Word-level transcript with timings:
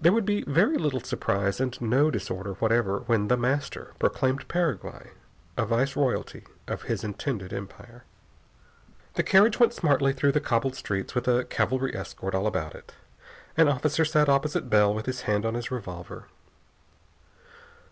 There 0.00 0.12
would 0.12 0.24
be 0.24 0.44
very 0.46 0.76
little 0.78 1.00
surprise 1.00 1.58
and 1.60 1.76
no 1.80 2.08
disorder 2.08 2.52
whatever 2.60 2.98
when 3.06 3.26
The 3.26 3.36
Master 3.36 3.94
proclaimed 3.98 4.46
Paraguay 4.46 5.10
a 5.56 5.66
viceroyalty 5.66 6.44
of 6.68 6.82
his 6.82 7.02
intended 7.02 7.52
empire. 7.52 8.04
The 9.14 9.24
carriage 9.24 9.58
went 9.58 9.74
smartly 9.74 10.12
through 10.12 10.30
the 10.30 10.40
cobbled 10.40 10.76
streets 10.76 11.16
with 11.16 11.26
a 11.26 11.46
cavalry 11.46 11.96
escort 11.96 12.32
all 12.32 12.46
about 12.46 12.76
it. 12.76 12.94
An 13.56 13.66
officer 13.66 14.04
sat 14.04 14.28
opposite 14.28 14.70
Bell 14.70 14.94
with 14.94 15.06
his 15.06 15.22
hand 15.22 15.44
on 15.44 15.54
his 15.54 15.72
revolver. 15.72 16.28